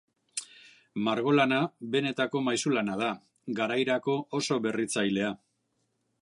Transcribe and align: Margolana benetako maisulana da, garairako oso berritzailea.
Margolana 1.07 1.59
benetako 1.95 2.41
maisulana 2.47 2.97
da, 3.03 3.11
garairako 3.61 4.17
oso 4.41 4.59
berritzailea. 4.65 5.31